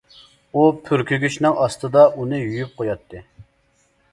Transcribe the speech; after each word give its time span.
ئۇ 0.53 0.63
پۈركۈگۈچنىڭ 0.87 1.61
ئاستىدا 1.65 2.07
ئۇنى 2.23 2.41
يۇيۇپ 2.43 2.75
قوياتتى. 2.81 3.23